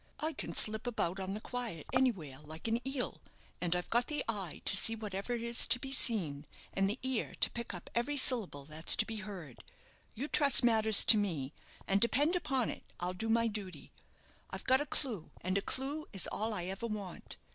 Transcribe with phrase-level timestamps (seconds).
[0.19, 3.21] I can slip about on the quiet anywhere like an eel;
[3.61, 7.35] and I've got the eye to see whatever is to be seen, and the ear
[7.39, 9.59] to pick up every syllable that's to be heard.
[10.15, 11.53] You trust matters to me,
[11.87, 13.91] and depend upon it, I'll do my duty.
[14.49, 17.37] I've got a clue, and a clue is all I ever want.